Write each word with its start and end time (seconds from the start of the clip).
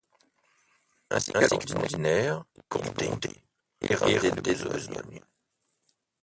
Ainsi 1.11 1.31
qu'à 1.31 1.45
l'ordinaire, 1.47 2.43
il 2.55 2.63
grondait, 2.71 3.11
éreinté 3.81 4.31
de 4.31 4.41
besogne. 4.41 5.21